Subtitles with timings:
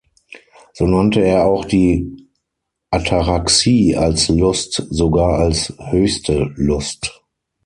[0.73, 2.27] So nannte er auch die
[2.89, 7.21] Ataraxie als Lust, sogar als höchste Lust.